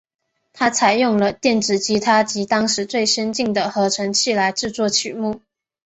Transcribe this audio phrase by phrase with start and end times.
[0.51, 5.41] 它采用了电子吉他及当时最先进的合成器来制作曲目。